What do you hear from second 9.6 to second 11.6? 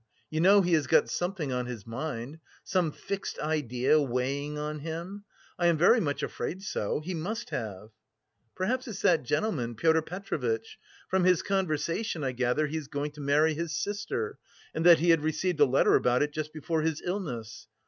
Pyotr Petrovitch. From his